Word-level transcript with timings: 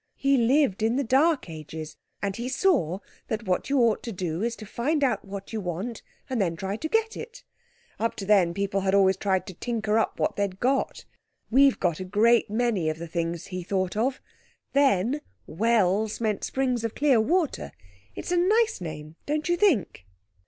_He 0.15 0.35
lived 0.35 0.81
in 0.81 0.95
the 0.95 1.03
dark 1.03 1.47
ages, 1.47 1.95
and 2.23 2.35
he 2.35 2.49
saw 2.49 2.97
that 3.27 3.43
what 3.45 3.69
you 3.69 3.81
ought 3.81 4.01
to 4.01 4.11
do 4.11 4.41
is 4.41 4.55
to 4.55 4.65
find 4.65 5.03
out 5.03 5.23
what 5.23 5.53
you 5.53 5.61
want 5.61 6.01
and 6.27 6.41
then 6.41 6.55
try 6.55 6.75
to 6.75 6.89
get 6.89 7.15
it. 7.15 7.43
Up 7.99 8.15
to 8.15 8.25
then 8.25 8.55
people 8.55 8.79
had 8.81 8.95
always 8.95 9.15
tried 9.15 9.45
to 9.45 9.53
tinker 9.53 9.99
up 9.99 10.19
what 10.19 10.37
they'd 10.37 10.59
got. 10.59 11.05
We've 11.51 11.79
got 11.79 11.99
a 11.99 12.03
great 12.03 12.49
many 12.49 12.89
of 12.89 12.97
the 12.97 13.05
things 13.07 13.45
he 13.53 13.61
thought 13.61 13.95
of. 13.95 14.23
Then 14.73 15.21
'Wells' 15.45 16.19
means 16.19 16.47
springs 16.47 16.83
of 16.83 16.95
clear 16.95 17.21
water. 17.21 17.71
It's 18.15 18.31
a 18.31 18.37
nice 18.37 18.81
name, 18.81 19.17
don't 19.27 19.47
you 19.47 19.55
think?" 19.55 20.07